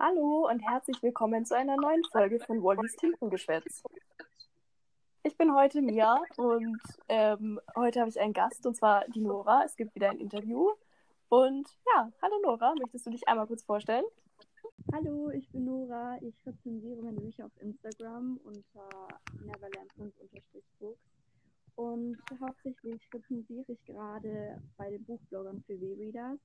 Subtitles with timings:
[0.00, 3.82] Hallo und herzlich willkommen zu einer neuen Folge von Wallys Tintengeschwätz.
[5.24, 9.64] Ich bin heute Mia und ähm, heute habe ich einen Gast und zwar die Nora.
[9.64, 10.70] Es gibt wieder ein Interview.
[11.28, 14.04] Und ja, hallo Nora, möchtest du dich einmal kurz vorstellen?
[14.92, 16.16] Hallo, ich bin Nora.
[16.22, 19.08] Ich rezensiere meine Bücher auf Instagram unter
[19.44, 21.00] neverland.books.
[21.74, 26.38] Und hauptsächlich rezensiere ich gerade bei den Buchbloggern für W-Readers,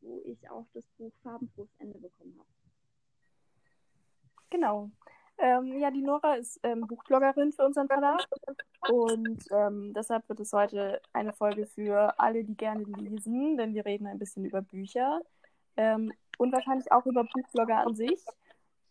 [0.00, 2.61] wo ich auch das Buch Farbenfrohes Ende bekommen habe.
[4.52, 4.90] Genau.
[5.38, 8.20] Ähm, ja, die Nora ist ähm, Buchbloggerin für unseren Verlag
[8.90, 13.86] und ähm, deshalb wird es heute eine Folge für alle, die gerne lesen, denn wir
[13.86, 15.22] reden ein bisschen über Bücher
[15.78, 18.22] ähm, und wahrscheinlich auch über Buchblogger an sich.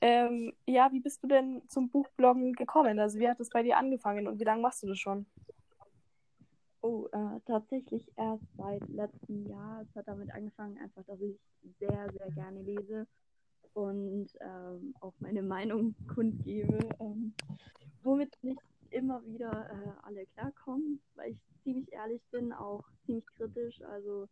[0.01, 2.99] Ähm, ja, wie bist du denn zum Buchbloggen gekommen?
[2.99, 5.27] Also wie hat es bei dir angefangen und wie lange machst du das schon?
[6.81, 9.83] Oh, äh, tatsächlich erst seit letztem Jahr.
[9.83, 11.39] Es hat damit angefangen, einfach, dass ich
[11.77, 13.05] sehr, sehr gerne lese
[13.73, 17.33] und ähm, auch meine Meinung kundgebe, ähm,
[18.03, 23.81] womit nicht immer wieder äh, alle klarkommen, weil ich ziemlich ehrlich bin, auch ziemlich kritisch.
[23.83, 24.27] Also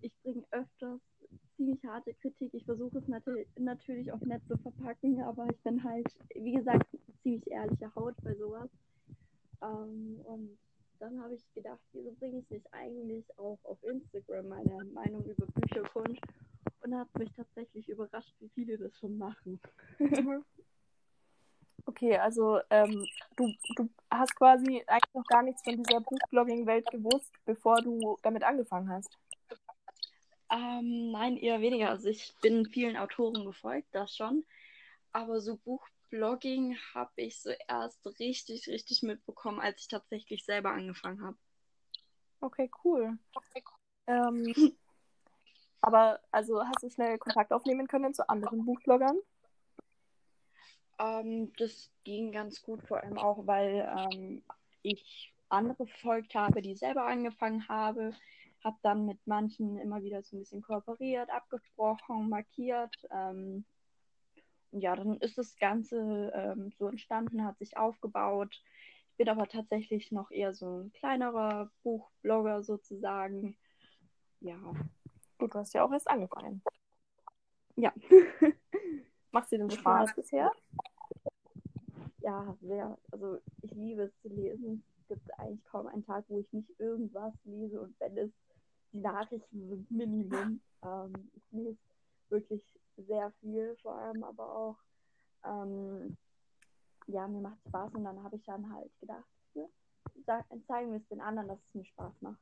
[0.00, 1.00] ich bringe öfters
[1.56, 2.54] ziemlich harte Kritik.
[2.54, 3.22] Ich versuche es nat
[3.58, 6.86] natürlich auch nett zu verpacken, aber ich bin halt, wie gesagt,
[7.22, 8.70] ziemlich ehrliche Haut bei sowas.
[9.62, 10.58] Ähm, und
[10.98, 15.46] dann habe ich gedacht, wieso bringe ich nicht eigentlich auch auf Instagram meine Meinung über
[15.46, 16.18] Bücher kund?
[16.82, 19.60] Und hat mich tatsächlich überrascht, wie viele das schon machen.
[21.86, 27.32] okay, also ähm, du, du hast quasi eigentlich noch gar nichts von dieser Buchblogging-Welt gewusst,
[27.44, 29.18] bevor du damit angefangen hast.
[30.50, 31.90] Ähm, nein, eher weniger.
[31.90, 34.44] Also ich bin vielen Autoren gefolgt, das schon.
[35.12, 41.22] Aber so Buchblogging habe ich so erst richtig, richtig mitbekommen, als ich tatsächlich selber angefangen
[41.22, 41.36] habe.
[42.40, 43.18] Okay, cool.
[43.34, 43.78] Okay, cool.
[44.06, 44.54] Ähm,
[45.80, 49.18] aber also hast du schnell Kontakt aufnehmen können zu anderen Buchbloggern?
[50.98, 54.42] Ähm, das ging ganz gut, vor allem auch, weil ähm,
[54.82, 58.14] ich andere verfolgt habe, die selber angefangen haben.
[58.62, 62.94] Habe dann mit manchen immer wieder so ein bisschen kooperiert, abgesprochen, markiert.
[63.10, 63.64] Ähm,
[64.72, 68.62] und ja, dann ist das Ganze ähm, so entstanden, hat sich aufgebaut.
[69.10, 73.56] Ich bin aber tatsächlich noch eher so ein kleinerer Buchblogger sozusagen.
[74.40, 74.58] Ja,
[75.40, 76.62] Gut, du hast ja auch erst angefangen.
[77.76, 77.92] Ja.
[79.32, 80.52] Macht dir denn Spaß bisher?
[82.18, 82.98] Ja, sehr.
[83.10, 84.84] Also ich liebe es zu lesen.
[85.00, 88.30] Es gibt eigentlich kaum einen Tag, wo ich nicht irgendwas lese und wenn es
[88.92, 90.60] die Nachrichten sind Minimum.
[90.82, 91.78] Ähm, ich lese
[92.28, 92.62] wirklich
[92.96, 94.76] sehr viel, vor allem aber auch
[95.44, 96.18] ähm,
[97.06, 99.24] ja, mir macht Spaß und dann habe ich dann halt gedacht,
[99.54, 99.66] ja,
[100.66, 102.40] zeigen wir es den anderen, dass es mir Spaß macht.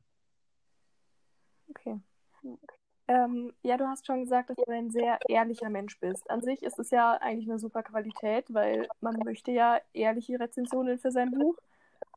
[1.70, 2.00] Okay.
[2.42, 2.78] okay.
[3.08, 6.28] Ähm, ja, du hast schon gesagt, dass du ein sehr ehrlicher Mensch bist.
[6.30, 10.98] An sich ist es ja eigentlich eine super Qualität, weil man möchte ja ehrliche Rezensionen
[10.98, 11.56] für sein Buch.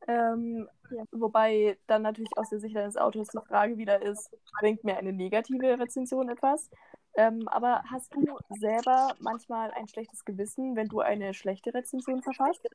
[0.06, 1.04] Ähm, ja.
[1.10, 4.30] Wobei dann natürlich aus der Sicht eines Autors die Frage wieder ist,
[4.60, 6.68] bringt mir eine negative Rezension etwas?
[7.14, 12.66] Ähm, aber hast du selber manchmal ein schlechtes Gewissen, wenn du eine schlechte Rezension verfasst?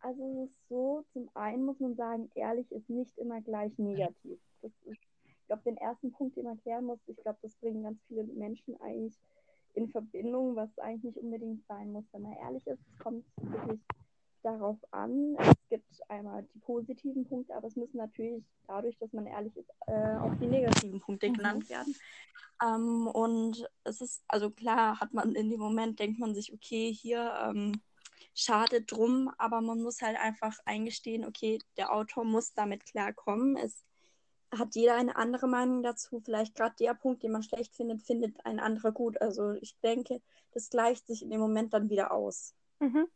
[0.00, 4.38] Also es ist so, zum einen muss man sagen, ehrlich ist nicht immer gleich negativ.
[4.62, 5.00] Das ist
[5.48, 8.80] glaube, den ersten Punkt, den man klären muss, ich glaube, das bringen ganz viele Menschen
[8.80, 9.18] eigentlich
[9.74, 12.80] in Verbindung, was eigentlich nicht unbedingt sein muss, wenn man ehrlich ist.
[12.80, 13.80] Es kommt wirklich
[14.42, 15.36] darauf an.
[15.38, 19.70] Es gibt einmal die positiven Punkte, aber es müssen natürlich dadurch, dass man ehrlich ist,
[19.86, 21.34] äh, auch die negativen Punkte mhm.
[21.34, 21.94] genannt werden.
[22.62, 26.92] Ähm, und es ist, also klar hat man in dem Moment, denkt man sich, okay,
[26.92, 27.80] hier ähm,
[28.34, 33.56] schade drum, aber man muss halt einfach eingestehen, okay, der Autor muss damit klarkommen.
[33.56, 33.84] Es
[34.56, 36.20] hat jeder eine andere Meinung dazu.
[36.20, 39.20] Vielleicht gerade der Punkt, den man schlecht findet, findet ein anderer gut.
[39.20, 40.20] Also ich denke,
[40.52, 42.54] das gleicht sich in dem Moment dann wieder aus.
[42.80, 43.08] Mhm.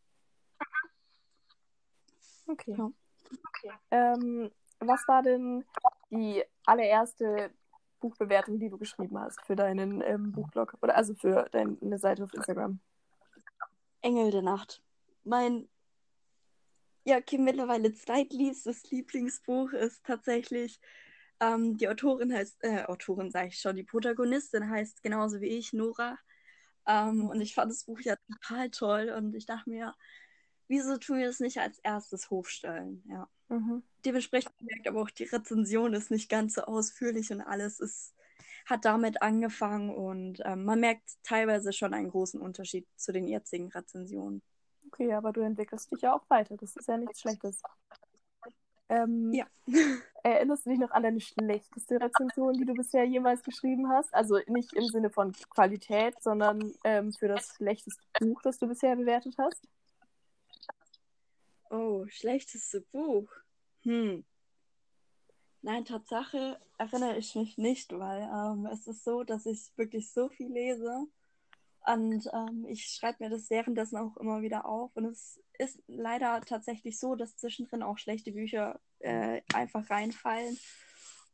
[2.47, 2.75] Okay.
[2.77, 2.91] Ja.
[3.31, 3.73] okay.
[3.91, 5.65] Ähm, was war denn
[6.11, 7.51] die allererste
[8.01, 12.35] Buchbewertung, die du geschrieben hast für deinen ähm, Buchblog oder also für deine Seite auf
[12.35, 12.81] Instagram?
[14.03, 14.83] Engel der Nacht.
[15.25, 15.69] Mein
[17.05, 20.79] ja, okay, mittlerweile zweitliebstes Lieblingsbuch ist tatsächlich
[21.43, 25.73] ähm, die Autorin heißt, äh, Autorin sage ich schon, die Protagonistin heißt genauso wie ich,
[25.73, 26.17] Nora.
[26.87, 29.95] Ähm, und ich fand das Buch ja total toll und ich dachte mir,
[30.69, 33.03] wieso tun wir das nicht als erstes hochstellen?
[33.09, 33.29] Ja.
[33.49, 33.83] Mhm.
[34.05, 38.15] Dementsprechend merkt aber auch, die Rezension ist nicht ganz so ausführlich und alles ist,
[38.67, 43.69] hat damit angefangen und ähm, man merkt teilweise schon einen großen Unterschied zu den jetzigen
[43.69, 44.43] Rezensionen.
[44.87, 46.57] Okay, aber du entwickelst dich ja auch weiter.
[46.57, 47.63] Das ist ja nichts Schlechtes.
[48.93, 49.47] Ähm, Ja.
[50.25, 54.15] Erinnerst du dich noch an deine schlechteste Rezension, die du bisher jemals geschrieben hast?
[54.15, 58.95] Also nicht im Sinne von Qualität, sondern ähm, für das schlechteste Buch, das du bisher
[58.95, 59.67] bewertet hast?
[61.71, 63.29] Oh, schlechteste Buch.
[63.83, 64.25] Hm.
[65.63, 70.29] Nein, Tatsache erinnere ich mich nicht, weil ähm, es ist so, dass ich wirklich so
[70.29, 71.07] viel lese
[71.87, 74.91] und ähm, ich schreibe mir das währenddessen auch immer wieder auf.
[74.95, 80.59] Und es ist leider tatsächlich so, dass zwischendrin auch schlechte Bücher äh, einfach reinfallen.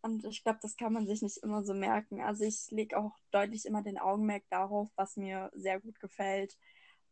[0.01, 2.21] Und ich glaube, das kann man sich nicht immer so merken.
[2.21, 6.57] Also ich lege auch deutlich immer den Augenmerk darauf, was mir sehr gut gefällt.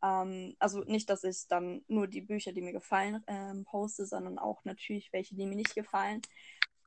[0.02, 4.38] Ähm, also nicht, dass ich dann nur die Bücher, die mir gefallen, ähm, poste, sondern
[4.38, 6.22] auch natürlich welche, die mir nicht gefallen.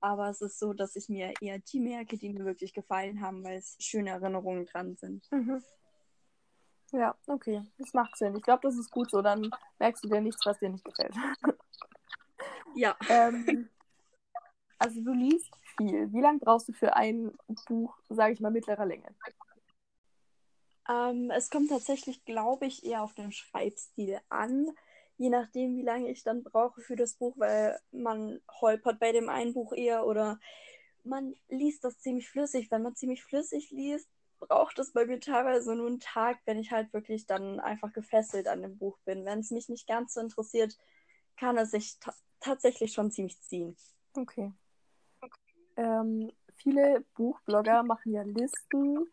[0.02, 3.44] Aber es ist so, dass ich mir eher die merke, die mir wirklich gefallen haben,
[3.44, 5.30] weil es schöne Erinnerungen dran sind.
[5.32, 5.62] Mhm.
[6.92, 7.64] Ja, okay.
[7.78, 8.36] Das macht Sinn.
[8.36, 9.22] Ich glaube, das ist gut so.
[9.22, 11.14] Dann merkst du dir nichts, was dir nicht gefällt.
[12.76, 12.96] Ja.
[13.10, 13.70] ähm,
[14.80, 16.12] also du liest viel.
[16.12, 17.38] Wie lange brauchst du für ein
[17.68, 19.14] Buch, sage ich mal, mittlerer Länge?
[20.90, 24.72] Ähm, es kommt tatsächlich, glaube ich, eher auf den Schreibstil an.
[25.18, 29.30] Je nachdem, wie lange ich dann brauche für das Buch, weil man holpert bei dem
[29.30, 30.40] einen Buch eher oder
[31.04, 32.72] man liest das ziemlich flüssig.
[32.72, 34.10] Wenn man ziemlich flüssig liest,
[34.40, 38.48] braucht es bei mir teilweise nur einen Tag, wenn ich halt wirklich dann einfach gefesselt
[38.48, 39.26] an dem Buch bin.
[39.26, 40.78] Wenn es mich nicht ganz so interessiert,
[41.38, 43.76] kann es sich ta tatsächlich schon ziemlich ziehen.
[44.14, 44.54] Okay.
[45.76, 49.10] Ähm, viele Buchblogger machen ja Listen,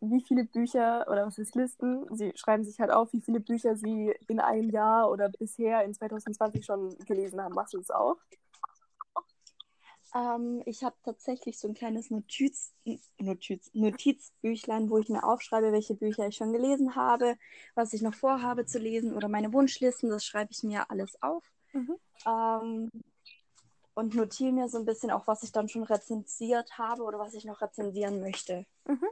[0.00, 2.06] wie viele Bücher, oder was ist Listen?
[2.16, 5.94] Sie schreiben sich halt auf, wie viele Bücher sie in einem Jahr oder bisher in
[5.94, 7.54] 2020 schon gelesen haben.
[7.54, 8.16] Machst du das auch?
[10.14, 12.74] Ähm, ich habe tatsächlich so ein kleines Notiz,
[13.18, 17.36] Notiz, Notizbüchlein, wo ich mir aufschreibe, welche Bücher ich schon gelesen habe,
[17.74, 20.10] was ich noch vorhabe zu lesen oder meine Wunschlisten.
[20.10, 21.44] Das schreibe ich mir alles auf.
[21.72, 21.96] Mhm.
[22.26, 22.90] Ähm,
[23.94, 27.34] und notiere mir so ein bisschen auch, was ich dann schon rezensiert habe oder was
[27.34, 28.66] ich noch rezensieren möchte.
[28.86, 29.08] Mhm.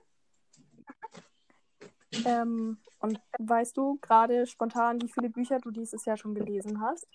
[2.24, 7.06] Ähm, und weißt du gerade spontan, wie viele Bücher du dieses Jahr schon gelesen hast?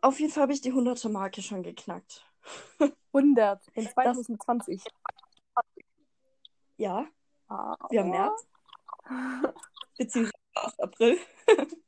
[0.00, 2.24] Auf jeden Fall habe ich die 100er Marke schon geknackt.
[3.12, 4.82] 100 in 2020.
[6.76, 7.06] Ja,
[7.48, 8.46] Ah, wir haben März,
[9.96, 10.34] beziehungsweise
[10.78, 11.18] April.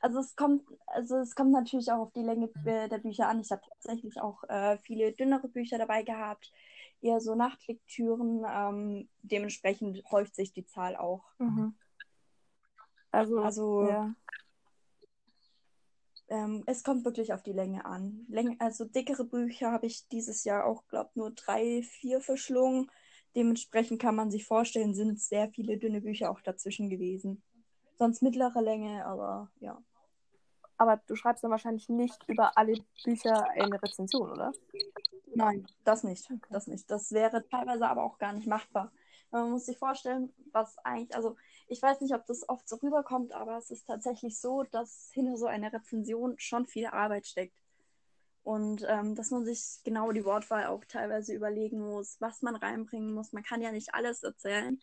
[0.00, 3.40] Also es kommt, also es kommt natürlich auch auf die Länge der Bücher an.
[3.40, 6.52] Ich habe tatsächlich auch äh, viele dünnere Bücher dabei gehabt,
[7.00, 8.44] eher so Nachtlektüren.
[8.48, 11.24] Ähm, dementsprechend häuft sich die Zahl auch.
[11.38, 11.76] Mhm.
[13.10, 14.14] Also, Also ja.
[16.28, 18.26] Ähm, es kommt wirklich auf die Länge an.
[18.28, 22.90] Läng also dickere Bücher habe ich dieses Jahr auch, glaube nur drei, vier verschlungen.
[23.34, 27.42] Dementsprechend kann man sich vorstellen, sind sehr viele dünne Bücher auch dazwischen gewesen.
[27.98, 29.82] Sonst mittlere Länge, aber ja.
[30.78, 32.74] Aber du schreibst dann wahrscheinlich nicht über alle
[33.04, 34.52] Bücher eine Rezension, oder?
[35.34, 36.30] Nein, das nicht.
[36.50, 36.90] Das nicht.
[36.90, 38.92] Das wäre teilweise aber auch gar nicht machbar.
[39.36, 41.36] Man muss sich vorstellen, was eigentlich, also
[41.68, 45.36] ich weiß nicht, ob das oft so rüberkommt, aber es ist tatsächlich so, dass hinter
[45.36, 47.56] so einer Rezension schon viel Arbeit steckt.
[48.42, 53.12] Und ähm, dass man sich genau die Wortwahl auch teilweise überlegen muss, was man reinbringen
[53.12, 53.32] muss.
[53.32, 54.80] Man kann ja nicht alles erzählen,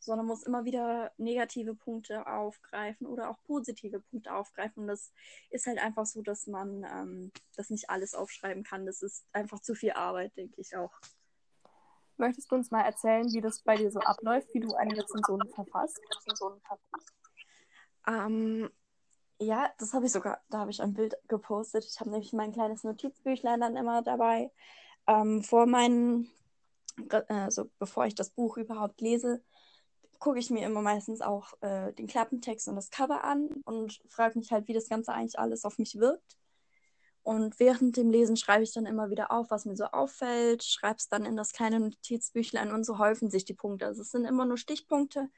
[0.00, 4.82] sondern muss immer wieder negative Punkte aufgreifen oder auch positive Punkte aufgreifen.
[4.82, 5.12] Und das
[5.50, 8.86] ist halt einfach so, dass man ähm, das nicht alles aufschreiben kann.
[8.86, 10.92] Das ist einfach zu viel Arbeit, denke ich auch.
[12.16, 15.40] Möchtest du uns mal erzählen, wie das bei dir so abläuft, wie du eine Rezension
[15.54, 16.00] verfasst?
[18.06, 18.70] Ähm,
[19.38, 21.84] ja, das habe ich sogar, da habe ich ein Bild gepostet.
[21.84, 24.50] Ich habe nämlich mein kleines Notizbüchlein dann immer dabei.
[25.06, 26.30] Ähm, vor meinen,
[27.28, 29.42] also bevor ich das Buch überhaupt lese,
[30.18, 34.38] gucke ich mir immer meistens auch äh, den Klappentext und das Cover an und frage
[34.38, 36.36] mich halt, wie das Ganze eigentlich alles auf mich wirkt.
[37.22, 40.96] Und während dem Lesen schreibe ich dann immer wieder auf, was mir so auffällt, schreibe
[40.96, 43.86] es dann in das kleine Notizbüchlein und so häufen sich die Punkte.
[43.86, 45.28] Also es sind immer nur Stichpunkte,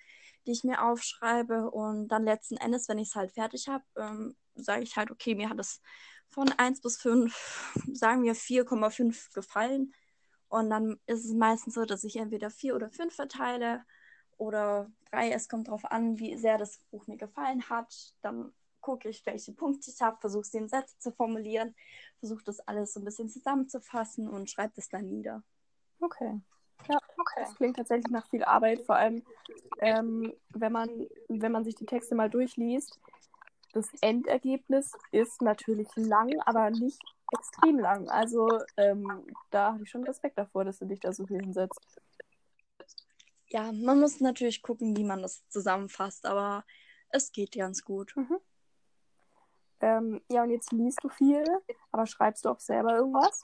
[0.46, 4.34] die ich mir aufschreibe und dann letzten Endes, wenn ich es halt fertig habe, ähm,
[4.54, 5.82] sage ich halt, okay, mir hat es
[6.28, 9.92] von 1 bis 5, sagen wir 4,5 gefallen.
[10.48, 13.84] Und dann ist es meistens so, dass ich entweder 4 oder 5 verteile
[14.38, 15.32] oder 3.
[15.32, 18.14] Es kommt darauf an, wie sehr das Buch mir gefallen hat.
[18.22, 18.52] Dann
[18.84, 21.74] gucke ich, welche Punkte ich habe, versuche es in Sätze zu formulieren,
[22.18, 25.42] versuche das alles so ein bisschen zusammenzufassen und schreibe das dann nieder.
[26.00, 26.38] Okay.
[26.86, 26.98] Ja,
[27.36, 29.24] das klingt tatsächlich nach viel Arbeit, vor allem
[29.80, 30.90] ähm, wenn man,
[31.28, 33.00] wenn man sich die Texte mal durchliest.
[33.72, 37.00] Das Endergebnis ist natürlich lang, aber nicht
[37.32, 38.10] extrem lang.
[38.10, 41.80] Also ähm, da habe ich schon Respekt davor, dass du dich da so viel hinsetzt.
[43.48, 46.66] Ja, man muss natürlich gucken, wie man das zusammenfasst, aber
[47.08, 48.14] es geht ganz gut.
[48.14, 48.38] Mhm.
[49.84, 51.44] Ähm, ja, und jetzt liest du viel,
[51.92, 53.42] aber schreibst du auch selber irgendwas?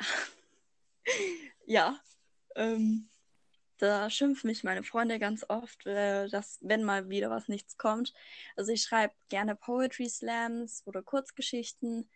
[1.64, 1.96] ja.
[2.56, 3.08] Ähm,
[3.78, 8.12] da schimpfen mich meine Freunde ganz oft, äh, dass wenn mal wieder was nichts kommt.
[8.56, 12.10] Also ich schreibe gerne Poetry Slams oder Kurzgeschichten.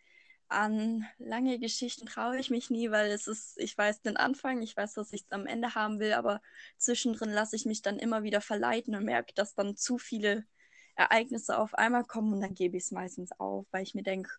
[0.49, 4.75] An lange Geschichten traue ich mich nie, weil es ist, ich weiß den Anfang, ich
[4.75, 6.41] weiß, was ich am Ende haben will, aber
[6.77, 10.45] zwischendrin lasse ich mich dann immer wieder verleiten und merke, dass dann zu viele
[10.95, 14.31] Ereignisse auf einmal kommen und dann gebe ich es meistens auf, weil ich mir denke,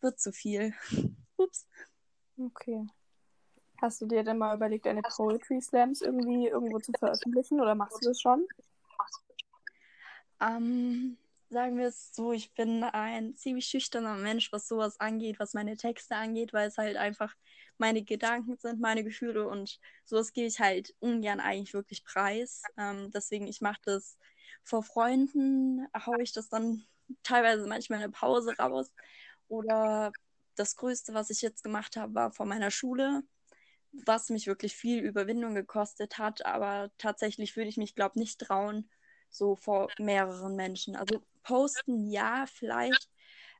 [0.00, 0.72] wird zu viel.
[1.36, 1.66] Ups.
[2.38, 2.86] Okay.
[3.80, 8.02] Hast du dir denn mal überlegt, deine Poetry Slams irgendwie irgendwo zu veröffentlichen oder machst
[8.02, 8.46] du das schon?
[10.40, 11.18] Ähm,
[11.50, 15.76] sagen wir es so, ich bin ein ziemlich schüchterner Mensch, was sowas angeht, was meine
[15.76, 17.34] Texte angeht, weil es halt einfach
[17.78, 22.62] meine Gedanken sind, meine Gefühle und sowas gebe ich halt ungern eigentlich wirklich preis.
[22.78, 24.16] Ähm, deswegen, ich mache das
[24.62, 26.86] vor Freunden, haue ich das dann
[27.22, 28.92] teilweise manchmal eine Pause raus.
[29.48, 30.12] Oder
[30.56, 33.22] das Größte, was ich jetzt gemacht habe, war vor meiner Schule
[34.04, 38.40] was mich wirklich viel Überwindung gekostet hat, aber tatsächlich würde ich mich, glaube ich, nicht
[38.40, 38.90] trauen,
[39.30, 40.96] so vor mehreren Menschen.
[40.96, 43.08] Also posten, ja, vielleicht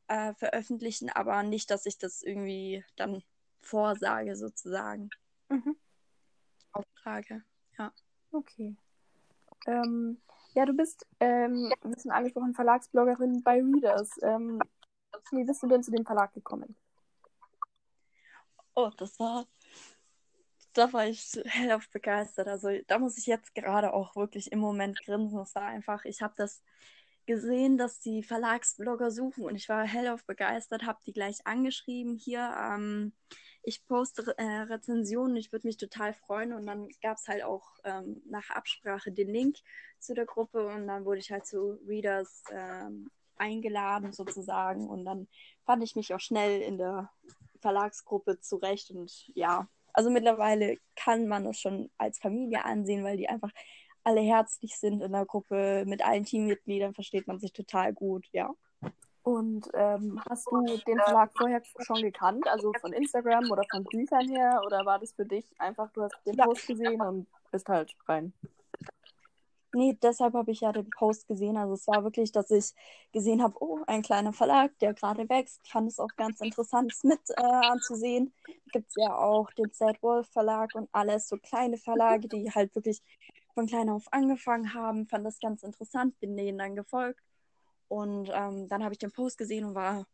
[0.08, 3.22] äh, veröffentlichen, aber nicht, dass ich das irgendwie dann
[3.60, 5.10] vorsage, sozusagen.
[5.48, 5.76] Mhm.
[6.72, 7.42] Auftrage,
[7.78, 7.92] ja.
[8.32, 8.76] Okay.
[9.66, 10.20] Ähm,
[10.56, 14.10] ja, du bist, ähm, ein bisschen angesprochen, Verlagsbloggerin bei Readers.
[14.22, 14.58] Ähm,
[15.30, 16.76] wie bist du denn zu dem Verlag gekommen?
[18.74, 19.46] Oh, das war
[20.76, 22.48] da war ich hellauf begeistert.
[22.48, 25.38] Also da muss ich jetzt gerade auch wirklich im Moment grinsen.
[25.40, 26.62] Es war einfach, ich habe das
[27.26, 32.54] gesehen, dass die Verlagsblogger suchen und ich war hellauf begeistert, habe die gleich angeschrieben hier.
[32.58, 33.12] Ähm,
[33.66, 37.64] ich poste äh, Rezensionen, ich würde mich total freuen und dann gab es halt auch
[37.82, 39.56] ähm, nach Absprache den Link
[39.98, 45.26] zu der Gruppe und dann wurde ich halt zu Readers ähm, eingeladen sozusagen und dann
[45.64, 47.10] fand ich mich auch schnell in der
[47.60, 53.28] Verlagsgruppe zurecht und ja, also mittlerweile kann man das schon als Familie ansehen, weil die
[53.28, 53.50] einfach
[54.04, 55.82] alle herzlich sind in der Gruppe.
[55.86, 58.54] Mit allen Teammitgliedern versteht man sich total gut, ja.
[59.26, 64.28] Und ähm, hast du den Verlag vorher schon gekannt, also von Instagram oder von Büchern
[64.28, 64.62] her?
[64.64, 68.32] Oder war das für dich einfach, du hast den Post gesehen und bist halt rein?
[69.72, 71.56] Nee, deshalb habe ich ja den Post gesehen.
[71.56, 72.72] Also es war wirklich, dass ich
[73.10, 75.60] gesehen habe, oh, ein kleiner Verlag, der gerade wächst.
[75.64, 78.32] Ich fand es auch ganz interessant, es mit äh, anzusehen.
[78.70, 82.76] Gibt es ja auch den Sad Wolf Verlag und alles, so kleine Verlage, die halt
[82.76, 83.02] wirklich
[83.54, 85.08] von klein auf angefangen haben.
[85.08, 87.20] Fand das ganz interessant, bin denen dann gefolgt.
[87.88, 90.06] Und ähm, dann habe ich den Post gesehen und war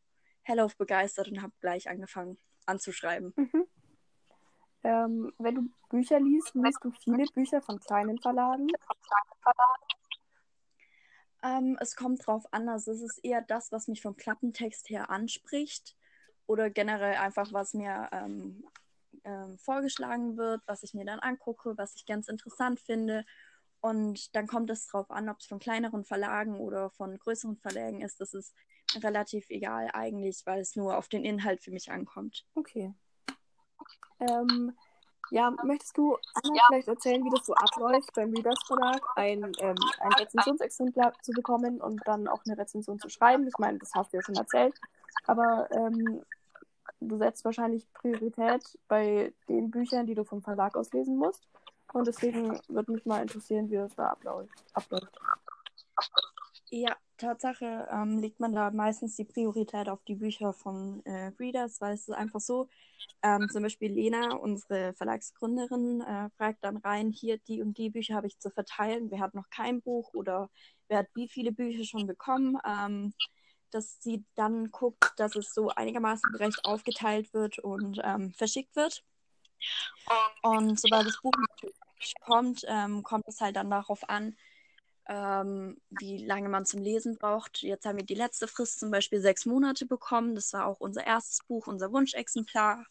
[0.43, 3.33] hellauf begeistert und habe gleich angefangen anzuschreiben.
[3.37, 3.67] Mhm.
[4.85, 8.67] Ähm, wenn du Bücher liest, liest du viele Bücher von kleinen Verlagen?
[11.45, 12.69] Ähm, es kommt drauf an.
[12.69, 15.97] Also es ist eher das, was mich vom Klappentext her anspricht
[16.47, 18.65] oder generell einfach, was mir ähm,
[19.25, 23.25] ähm, vorgeschlagen wird, was ich mir dann angucke, was ich ganz interessant finde.
[23.83, 28.01] Und dann kommt es drauf an, ob es von kleineren Verlagen oder von größeren Verlagen
[28.01, 28.21] ist.
[28.21, 28.55] Das ist
[28.95, 32.47] relativ egal eigentlich, weil es nur auf den Inhalt für mich ankommt.
[32.55, 32.95] Okay.
[34.21, 34.77] Ähm,
[35.31, 36.63] ja, möchtest du Anna ja.
[36.69, 41.81] vielleicht erzählen, wie das so abläuft beim Readers Verlag, ein, ähm, ein Rezensionsexemplar zu bekommen
[41.81, 43.49] und dann auch eine Rezension zu schreiben?
[43.49, 44.79] Ich meine, das hast du ja schon erzählt,
[45.27, 46.23] aber ähm,
[47.01, 51.49] du setzt wahrscheinlich Priorität bei den Büchern, die du vom Verlag aus lesen musst.
[51.93, 54.51] Und deswegen würde mich mal interessieren, wie das da abläuft.
[56.71, 61.81] Ja, Tatsache ähm, legt man da meistens die Priorität auf die Bücher von äh, Readers,
[61.81, 62.69] weil es ist einfach so,
[63.23, 68.15] ähm, zum Beispiel Lena, unsere Verlagsgründerin, äh, fragt dann rein, hier die und die Bücher
[68.15, 70.51] habe ich zu verteilen, wer hat noch kein Buch oder
[70.89, 73.13] wer hat wie viele Bücher schon bekommen, ähm,
[73.71, 79.05] dass sie dann guckt, dass es so einigermaßen gerecht aufgeteilt wird und ähm, verschickt wird.
[80.43, 81.33] Und sobald das Buch
[82.21, 84.37] kommt, ähm, kommt es halt dann darauf an,
[85.09, 87.63] ähm, wie lange man zum Lesen braucht.
[87.63, 90.35] Jetzt haben wir die letzte Frist zum Beispiel sechs Monate bekommen.
[90.35, 92.87] Das war auch unser erstes Buch, unser Wunschexemplar,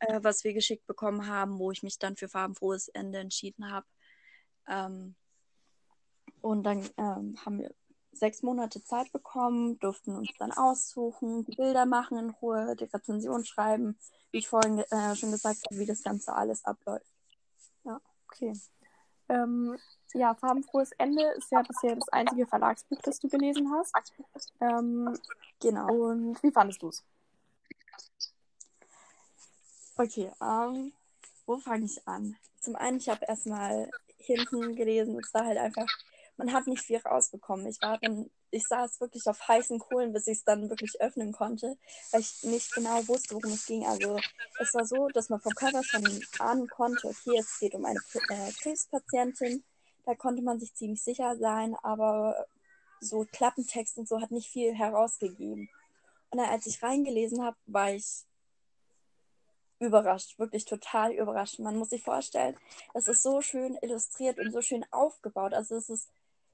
[0.00, 3.86] äh, was wir geschickt bekommen haben, wo ich mich dann für Farbenfrohes Ende entschieden habe.
[4.68, 5.14] Ähm,
[6.40, 7.74] und dann ähm, haben wir
[8.12, 13.44] sechs Monate Zeit bekommen, durften uns dann aussuchen, die Bilder machen in Ruhe, die Rezension
[13.44, 13.98] schreiben,
[14.30, 17.11] wie ich vorhin äh, schon gesagt habe, wie das Ganze alles abläuft.
[18.32, 18.52] Okay.
[19.28, 19.78] Ähm,
[20.14, 23.94] ja, Farbenfrohes Ende ist ja bisher das einzige Verlagsbuch, das du gelesen hast.
[24.60, 25.18] Ähm,
[25.60, 26.10] genau.
[26.10, 27.04] Und wie fandest du es?
[29.96, 30.92] Okay, ähm,
[31.46, 32.36] wo fange ich an?
[32.60, 35.86] Zum einen, ich habe erstmal hinten gelesen, es war halt einfach,
[36.36, 37.66] man hat nicht viel rausbekommen.
[37.66, 41.32] Ich war dann ich saß wirklich auf heißen Kohlen, bis ich es dann wirklich öffnen
[41.32, 41.76] konnte,
[42.10, 43.86] weil ich nicht genau wusste, worum es ging.
[43.86, 44.18] Also
[44.60, 46.04] es war so, dass man vom Cover schon
[46.38, 49.64] ahnen konnte, okay, es geht um eine äh, Krebspatientin.
[50.04, 52.46] Da konnte man sich ziemlich sicher sein, aber
[53.00, 55.70] so Klappentext und so hat nicht viel herausgegeben.
[56.30, 58.24] Und dann, als ich reingelesen habe, war ich
[59.78, 61.58] überrascht, wirklich total überrascht.
[61.58, 62.56] Man muss sich vorstellen,
[62.94, 65.54] es ist so schön illustriert und so schön aufgebaut.
[65.54, 66.08] Also es ist,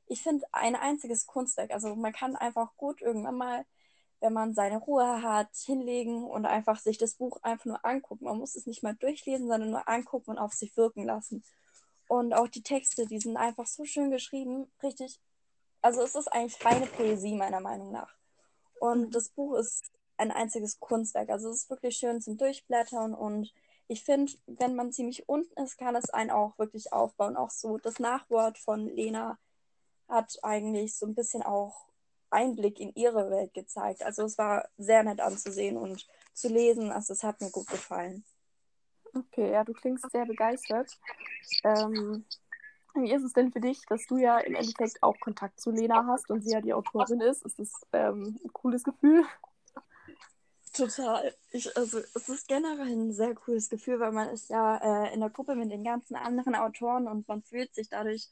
[0.09, 1.71] ich finde, ein einziges Kunstwerk.
[1.71, 3.65] Also man kann einfach gut irgendwann mal,
[4.21, 8.25] wenn man seine Ruhe hat, hinlegen und einfach sich das Buch einfach nur angucken.
[8.25, 11.45] Man muss es nicht mal durchlesen, sondern nur angucken und auf sich wirken lassen.
[12.09, 15.21] Und auch die Texte, die sind einfach so schön geschrieben, richtig.
[15.83, 18.13] Also es ist eigentlich reine Poesie meiner Meinung nach.
[18.81, 21.29] Und das Buch ist ein einziges Kunstwerk.
[21.29, 23.53] Also es ist wirklich schön zum Durchblättern und
[23.89, 27.37] ich finde, wenn man ziemlich unten ist, kann es einen auch wirklich aufbauen.
[27.37, 29.39] Auch so das Nachwort von Lena
[30.09, 31.87] hat eigentlich so ein bisschen auch
[32.31, 34.03] Einblick in ihre Welt gezeigt.
[34.03, 36.91] Also es war sehr nett anzusehen und zu lesen.
[36.91, 38.25] Also es hat mir gut gefallen.
[39.15, 40.99] Okay, ja, du klingst sehr begeistert.
[41.65, 42.25] Ähm,
[42.95, 46.07] wie ist es denn für dich, dass du ja im Endeffekt auch Kontakt zu Lena
[46.07, 47.45] hast und sie ja die Autorin ist?
[47.45, 49.25] Ist das ähm, ein cooles Gefühl?
[50.73, 51.35] Total.
[51.51, 55.21] Ich, also es ist generell ein sehr cooles Gefühl, weil man ist ja äh, in
[55.21, 58.29] der Gruppe mit den ganzen anderen Autoren und man fühlt sich dadurch,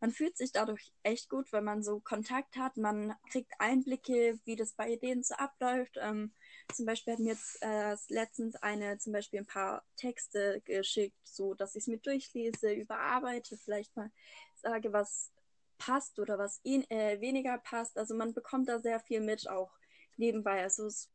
[0.00, 4.56] man fühlt sich dadurch echt gut, weil man so Kontakt hat, man kriegt Einblicke, wie
[4.56, 5.96] das bei denen so abläuft.
[6.00, 6.32] Ähm,
[6.72, 11.54] zum Beispiel hat mir jetzt äh, letztens eine zum Beispiel ein paar Texte geschickt, so
[11.54, 14.10] dass ich es mir durchlese, überarbeite, vielleicht mal
[14.56, 15.30] sage, was
[15.78, 17.96] passt oder was ihn, äh, weniger passt.
[17.98, 19.72] Also man bekommt da sehr viel mit auch
[20.16, 20.62] nebenbei.
[20.62, 21.10] Also es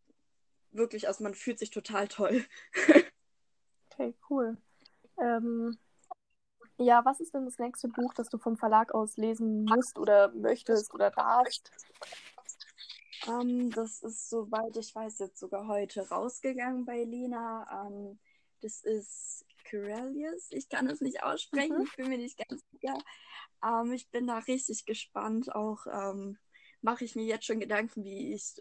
[0.72, 2.46] wirklich, also man fühlt sich total toll.
[3.92, 4.58] okay, cool.
[5.20, 5.78] Ähm,
[6.82, 10.32] ja, was ist denn das nächste Buch, das du vom Verlag aus lesen musst oder
[10.34, 11.72] möchtest oder darfst?
[13.28, 17.86] Um, ähm, das ist, soweit ich weiß, jetzt sogar heute rausgegangen bei Lena.
[17.86, 18.20] Um, ähm,
[18.62, 20.48] das ist Corellius.
[20.52, 21.84] Ich kann es nicht aussprechen, mhm.
[21.84, 22.98] ich bin mir nicht ganz sicher.
[23.62, 25.54] Um, ähm, ich bin da richtig gespannt.
[25.54, 25.86] Auch
[26.82, 28.56] mache ich mir jetzt schon Gedanken, wie ich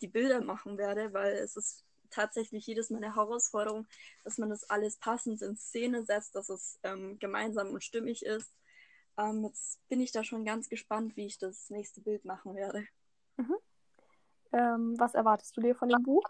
[0.00, 1.83] die Bilder machen werde, weil es ist
[2.14, 3.86] tatsächlich jedes Mal eine Herausforderung,
[4.22, 8.52] dass man das alles passend in Szene setzt, dass es ähm, gemeinsam und stimmig ist.
[9.16, 12.86] Ähm, jetzt bin ich da schon ganz gespannt, wie ich das nächste Bild machen werde.
[13.36, 13.56] Mhm.
[14.52, 16.22] Ähm, was erwartest du dir von dem Buch?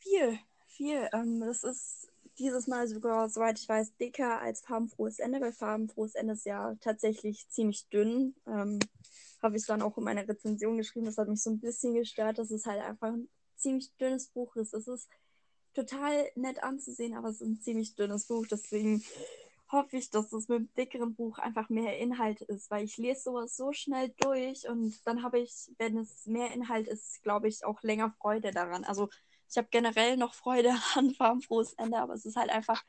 [0.00, 1.08] Viel, viel.
[1.12, 6.14] Ähm, das ist dieses Mal sogar, soweit ich weiß, dicker als Farbenfrohes Ende, weil Farbenfrohes
[6.14, 8.34] Ende ist ja tatsächlich ziemlich dünn.
[8.46, 8.78] Ähm,
[9.44, 11.06] habe ich dann auch in meiner Rezension geschrieben.
[11.06, 14.56] Das hat mich so ein bisschen gestört, dass es halt einfach ein ziemlich dünnes Buch
[14.56, 14.74] ist.
[14.74, 15.08] Es ist
[15.74, 18.46] total nett anzusehen, aber es ist ein ziemlich dünnes Buch.
[18.50, 19.04] Deswegen
[19.70, 23.22] hoffe ich, dass es mit einem dickeren Buch einfach mehr Inhalt ist, weil ich lese
[23.22, 27.64] sowas so schnell durch und dann habe ich, wenn es mehr Inhalt ist, glaube ich,
[27.64, 28.84] auch länger Freude daran.
[28.84, 29.08] Also
[29.50, 32.84] ich habe generell noch Freude an Farbenfrohes Ende, aber es ist halt einfach,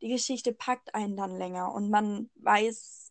[0.00, 3.07] die Geschichte packt einen dann länger und man weiß,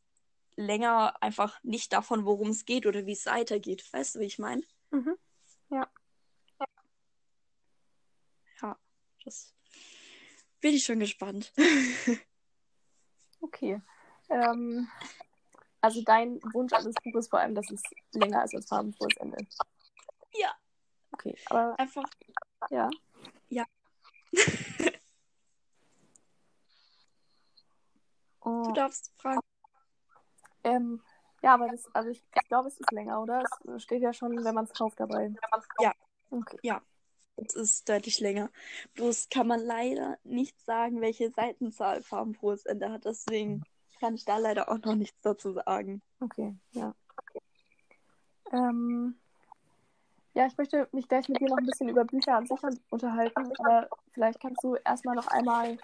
[0.58, 3.88] länger einfach nicht davon, worum es geht oder wie es weitergeht.
[3.94, 4.64] Weißt du, wie ich meine?
[4.92, 5.16] Mhm.
[5.70, 5.90] Ja.
[8.62, 8.78] Ja,
[9.24, 9.54] das
[10.60, 11.54] bin ich schon gespannt.
[13.42, 13.82] okay.
[14.30, 14.90] Ähm,
[15.80, 19.16] also dein Wunsch an das Buch ist vor allem, dass es länger ist als farbenfrohes
[19.18, 19.48] Ende.
[20.34, 20.54] Ja.
[21.12, 22.04] Okay, aber einfach.
[22.70, 22.90] Ja.
[23.50, 23.66] Ja.
[28.42, 28.64] oh.
[28.68, 29.47] Du darfst fragen.
[30.68, 31.02] Ähm,
[31.42, 33.44] ja, aber das, also ich, ich glaube, es ist länger, oder?
[33.76, 35.34] Es steht ja schon, wenn man es kauft, dabei.
[35.80, 35.94] Ja.
[36.30, 36.58] Okay.
[36.62, 36.82] Ja.
[37.38, 38.50] Es ist deutlich länger.
[38.96, 43.06] Bloß kann man leider nicht sagen, welche Seitenzahl farbenfrohes Ende hat.
[43.06, 43.64] Deswegen
[44.00, 46.02] kann ich da leider auch noch nichts dazu sagen.
[46.20, 46.96] Okay, ja.
[48.52, 49.16] Ähm,
[50.34, 53.52] ja, ich möchte mich gleich mit dir noch ein bisschen über Bücher an sich unterhalten,
[53.60, 55.78] aber vielleicht kannst du erstmal noch einmal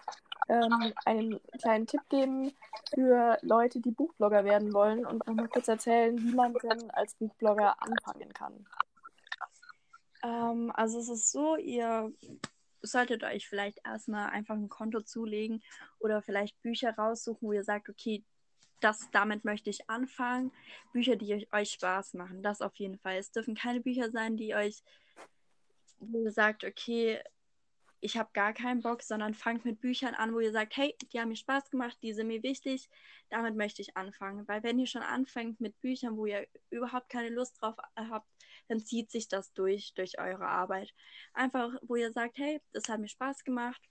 [0.50, 2.54] ähm, einen kleinen Tipp geben
[2.94, 7.82] für Leute, die Buchblogger werden wollen und nochmal kurz erzählen, wie man denn als Buchblogger
[7.82, 8.66] anfangen kann.
[10.24, 12.12] Ähm, also es ist so, ihr
[12.82, 15.64] solltet euch vielleicht erstmal einfach ein Konto zulegen
[16.00, 18.24] oder vielleicht Bücher raussuchen, wo ihr sagt, okay,
[18.82, 20.52] das, damit möchte ich anfangen.
[20.92, 23.16] Bücher, die euch Spaß machen, das auf jeden Fall.
[23.16, 24.84] Es dürfen keine Bücher sein, die euch,
[26.00, 27.22] wo ihr sagt, okay,
[28.04, 31.20] ich habe gar keinen Bock, sondern fangt mit Büchern an, wo ihr sagt, hey, die
[31.22, 32.90] haben mir Spaß gemacht, die sind mir wichtig,
[33.30, 34.46] damit möchte ich anfangen.
[34.48, 38.28] Weil wenn ihr schon anfängt mit Büchern, wo ihr überhaupt keine Lust drauf habt,
[38.68, 40.94] dann zieht sich das durch, durch eure Arbeit.
[41.34, 43.82] Einfach, wo ihr sagt, hey, das hat mir Spaß gemacht.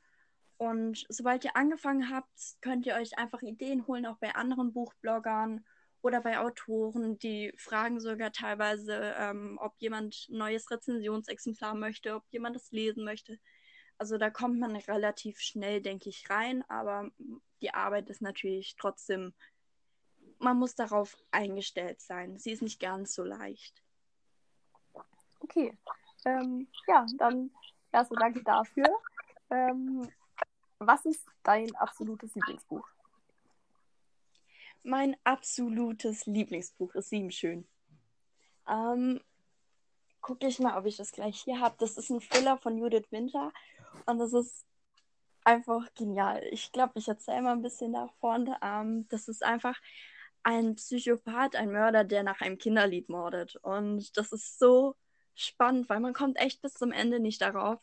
[0.59, 2.29] Und sobald ihr angefangen habt,
[2.61, 5.65] könnt ihr euch einfach Ideen holen, auch bei anderen Buchbloggern
[6.03, 12.57] Oder bei Autoren, die fragen sogar teilweise, ähm, ob jemand neues Rezensionsexemplar möchte, ob jemand
[12.57, 13.39] das lesen möchte.
[14.03, 17.13] Also da kommt man relativ schnell, denke ich, rein, aber
[17.61, 19.33] die Arbeit ist natürlich trotzdem,
[20.41, 22.37] man muss darauf eingestellt sein.
[22.37, 23.81] Sie ist nicht ganz so leicht.
[25.39, 25.79] Okay.
[26.25, 27.53] Ähm, ja, dann
[27.93, 28.89] erstmal danke dafür.
[29.51, 30.11] Ähm,
[30.81, 32.89] was ist dein absolutes Lieblingsbuch?
[34.83, 37.69] Mein absolutes Lieblingsbuch ist Siebenschön.
[38.67, 39.21] Ähm,
[40.21, 41.77] gucke ich mal, ob ich das gleich hier habe.
[41.79, 43.53] Das ist ein Thriller von Judith Winter
[44.07, 44.65] und das ist
[45.45, 46.43] einfach genial.
[46.51, 48.55] Ich glaube, ich erzähle mal ein bisschen davon.
[48.63, 49.79] Ähm, das ist einfach
[50.43, 53.57] ein Psychopath, ein Mörder, der nach einem Kinderlied mordet.
[53.63, 54.97] Und das ist so
[55.35, 57.81] spannend, weil man kommt echt bis zum Ende nicht darauf.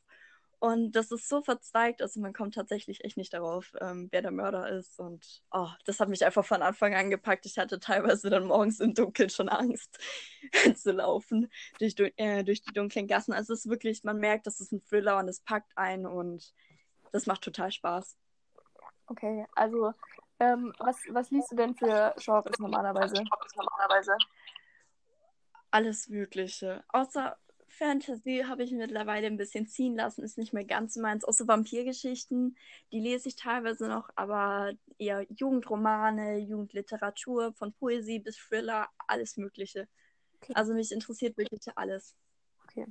[0.60, 4.32] Und das ist so verzweigt, also man kommt tatsächlich echt nicht darauf, ähm, wer der
[4.32, 5.00] Mörder ist.
[5.00, 7.46] Und oh, das hat mich einfach von Anfang an gepackt.
[7.46, 9.98] Ich hatte teilweise dann morgens im Dunkeln schon Angst
[10.76, 13.32] zu laufen durch, äh, durch die dunklen Gassen.
[13.32, 16.54] Also es ist wirklich, man merkt, das ist ein Thriller und es packt ein und
[17.14, 18.18] das macht total Spaß.
[19.08, 19.94] Okay, also
[20.40, 23.24] ähm, was, was liest du denn für Genres normalerweise?
[23.56, 24.16] normalerweise?
[25.72, 26.84] Alles Mögliche.
[26.90, 27.38] Außer
[27.80, 31.24] Fantasy habe ich mittlerweile ein bisschen ziehen lassen, ist nicht mehr ganz meins.
[31.24, 32.58] Außer Vampirgeschichten,
[32.92, 39.88] die lese ich teilweise noch, aber eher Jugendromane, Jugendliteratur, von Poesie bis Thriller, alles Mögliche.
[40.36, 40.54] Okay.
[40.56, 42.16] Also mich interessiert wirklich alles.
[42.66, 42.86] Okay.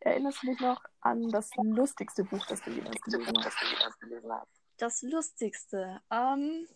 [0.00, 4.62] Erinnerst du dich noch an das lustigste Buch, das du jemals gelesen hast?
[4.76, 6.02] Das lustigste.
[6.10, 6.68] Ähm,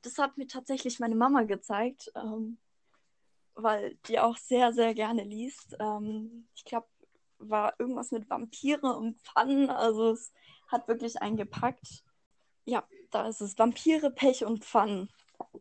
[0.00, 2.10] das hat mir tatsächlich meine Mama gezeigt.
[2.14, 2.56] Ähm,
[3.58, 5.76] weil die auch sehr, sehr gerne liest.
[5.80, 6.86] Ähm, ich glaube,
[7.38, 9.68] war irgendwas mit Vampire und Pfannen.
[9.68, 10.32] Also es
[10.68, 12.04] hat wirklich eingepackt.
[12.64, 13.58] Ja, da ist es.
[13.58, 15.08] Vampire, Pech und Pfannen.
[15.38, 15.60] Okay.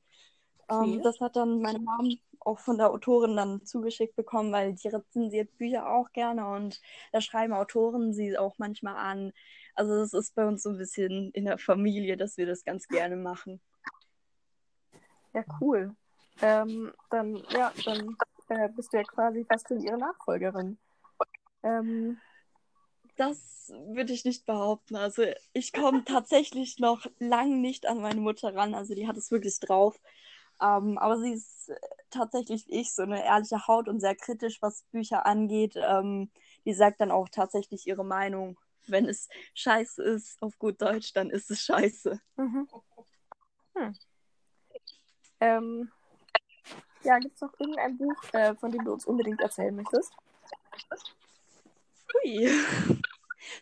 [0.70, 4.88] Ähm, das hat dann meine Mom auch von der Autorin dann zugeschickt bekommen, weil die
[4.88, 6.80] rezensiert Bücher auch gerne und
[7.12, 9.34] da schreiben Autoren sie auch manchmal an.
[9.76, 12.88] Also das ist bei uns so ein bisschen in der Familie, dass wir das ganz
[12.88, 13.60] gerne machen.
[15.34, 15.96] Ja, cool
[16.42, 18.18] ähm, dann, ja, dann
[18.50, 20.78] äh, bist du ja quasi fast schon ihre Nachfolgerin.
[21.64, 22.20] Ähm,
[23.16, 24.96] das würde ich nicht behaupten.
[24.96, 25.24] Also
[25.54, 28.76] ich komme tatsächlich noch lang nicht an meine Mutter ran.
[28.76, 30.00] Also die hat es wirklich drauf.
[30.62, 31.72] Ähm, aber sie ist
[32.10, 35.76] tatsächlich wie ich, so eine ehrliche Haut und sehr kritisch, was Bücher angeht.
[35.76, 36.32] Ähm,
[36.66, 38.58] die sagt dann auch tatsächlich ihre Meinung.
[38.88, 42.22] Wenn es scheiße ist, auf gut Deutsch, dann ist es scheiße.
[42.38, 42.68] Mhm.
[43.76, 43.96] Hm.
[45.40, 45.92] Ähm,
[47.08, 50.12] ja, gibt es noch irgendein Buch, äh, von dem du uns unbedingt erzählen möchtest?
[52.14, 52.50] Hui.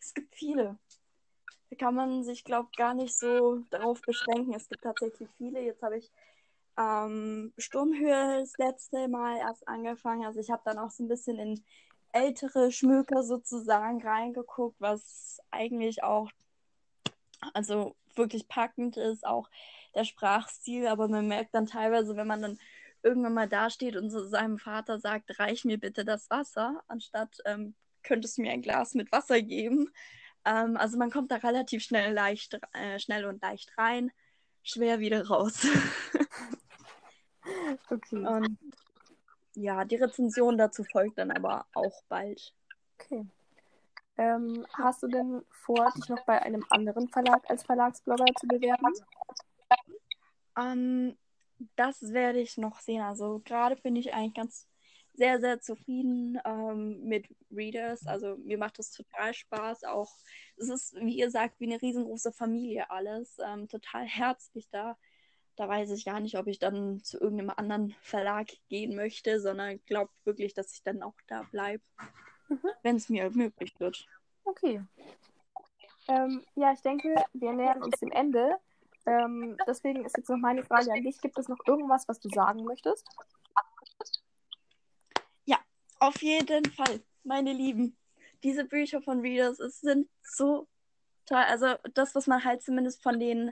[0.02, 0.80] Es gibt viele.
[1.70, 4.54] Da kann man sich, glaube ich, gar nicht so darauf beschränken.
[4.56, 5.62] Es gibt tatsächlich viele.
[5.62, 6.12] Jetzt habe ich
[6.78, 10.26] ähm, Sturmhöhe das letzte Mal erst angefangen.
[10.26, 11.64] Also ich habe dann auch so ein bisschen in
[12.14, 16.32] ältere Schmöker sozusagen reingeguckt, was eigentlich auch
[17.54, 19.50] also wirklich packend ist, auch
[19.94, 22.60] der Sprachstil, aber man merkt dann teilweise, wenn man dann
[23.06, 27.76] irgendwann mal dasteht und so seinem Vater sagt, reich mir bitte das Wasser, anstatt ähm,
[28.04, 29.92] könntest du mir ein Glas mit Wasser geben.
[30.44, 34.12] Ähm, also man kommt da relativ schnell, leicht, äh, schnell und leicht rein,
[34.64, 35.66] schwer wieder raus.
[37.90, 38.26] okay.
[38.26, 38.58] Und
[39.54, 42.54] ja, die Rezension dazu folgt dann aber auch bald.
[43.00, 43.26] Okay.
[44.18, 48.94] Ähm, hast du denn vor, dich noch bei einem anderen Verlag als Verlagsblogger zu bewerben?
[50.58, 51.18] Ähm,
[51.76, 53.02] das werde ich noch sehen.
[53.02, 54.68] Also gerade bin ich eigentlich ganz
[55.14, 58.06] sehr, sehr zufrieden ähm, mit Readers.
[58.06, 59.86] Also mir macht es total Spaß.
[59.86, 60.12] Auch
[60.58, 63.38] es ist, wie ihr sagt, wie eine riesengroße Familie alles.
[63.40, 64.98] Ähm, total herzlich da.
[65.56, 69.80] Da weiß ich gar nicht, ob ich dann zu irgendeinem anderen Verlag gehen möchte, sondern
[69.86, 71.84] glaube wirklich, dass ich dann auch da bleibe,
[72.50, 72.60] mhm.
[72.84, 74.06] wenn es mir möglich wird.
[74.44, 74.82] Okay.
[76.08, 78.58] Ähm, ja, ich denke, wir nähern uns dem Ende.
[79.06, 81.20] Ähm, deswegen ist jetzt noch meine Frage an dich.
[81.22, 83.06] Gibt es noch irgendwas, was du sagen möchtest?
[85.46, 85.58] Ja,
[86.00, 87.98] auf jeden Fall, meine Lieben.
[88.44, 90.68] Diese Bücher von Readers es sind so
[91.26, 91.38] toll.
[91.38, 93.52] Also das, was man halt zumindest von den,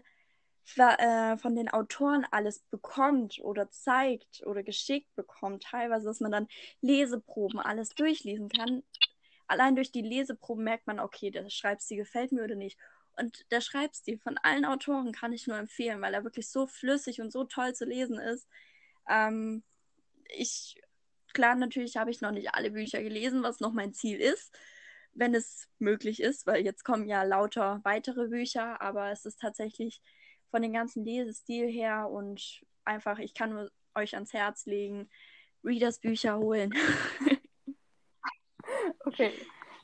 [0.77, 6.47] äh, von den Autoren alles bekommt oder zeigt oder geschickt bekommt, teilweise, dass man dann
[6.81, 8.83] Leseproben alles durchlesen kann.
[9.47, 12.77] Allein durch die Leseproben merkt man, okay, der Schreibstil gefällt mir oder nicht.
[13.17, 17.21] Und der Schreibstil von allen Autoren kann ich nur empfehlen, weil er wirklich so flüssig
[17.21, 18.47] und so toll zu lesen ist.
[19.07, 19.63] Ähm,
[20.29, 20.81] ich,
[21.33, 24.57] klar, natürlich habe ich noch nicht alle Bücher gelesen, was noch mein Ziel ist,
[25.13, 30.01] wenn es möglich ist, weil jetzt kommen ja lauter weitere Bücher, aber es ist tatsächlich
[30.49, 35.09] von dem ganzen Lesestil her und einfach, ich kann nur euch ans Herz legen.
[35.63, 36.73] Readers Bücher holen.
[39.05, 39.31] okay.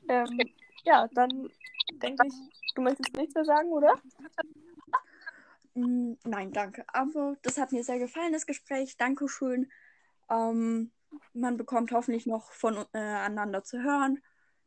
[0.09, 0.39] Ähm,
[0.83, 1.49] ja, dann
[2.01, 2.33] denke ich,
[2.75, 3.95] du möchtest nichts mehr sagen, oder?
[5.75, 6.83] Mm, nein, danke.
[6.87, 8.97] Aber das hat mir sehr gefallen, das Gespräch.
[8.97, 9.71] Dankeschön.
[10.29, 10.91] Ähm,
[11.33, 14.21] man bekommt hoffentlich noch voneinander äh, zu hören.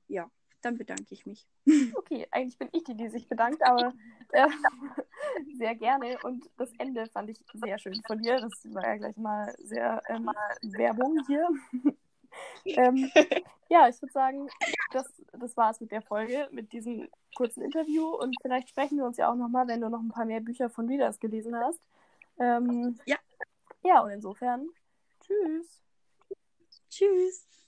[0.08, 0.30] Ja,
[0.62, 1.46] dann bedanke ich mich.
[1.96, 3.94] Okay, eigentlich bin ich die, die sich bedankt, aber
[4.32, 4.48] äh,
[5.56, 6.18] sehr gerne.
[6.24, 8.40] Und das Ende fand ich sehr schön von dir.
[8.40, 10.28] Das war ja gleich mal sehr ähm,
[10.62, 11.48] Werbung hier.
[12.64, 13.10] Ähm,
[13.68, 14.48] ja, ich würde sagen,
[14.92, 18.08] das, das war es mit der Folge, mit diesem kurzen Interview.
[18.08, 20.68] Und vielleicht sprechen wir uns ja auch nochmal, wenn du noch ein paar mehr Bücher
[20.70, 21.80] von Readers gelesen hast.
[22.38, 23.16] Ähm, ja.
[23.84, 24.68] Ja, und insofern,
[25.20, 25.82] tschüss.
[26.88, 27.61] Tschüss.